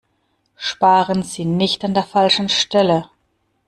Sparen 0.57 1.21
Sie 1.21 1.45
nicht 1.45 1.85
an 1.85 1.93
der 1.93 2.01
falschen 2.01 2.49
Stelle! 2.49 3.07